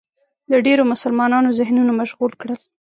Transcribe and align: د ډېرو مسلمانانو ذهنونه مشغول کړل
د 0.51 0.53
ډېرو 0.65 0.83
مسلمانانو 0.91 1.55
ذهنونه 1.59 1.91
مشغول 2.01 2.31
کړل 2.41 2.59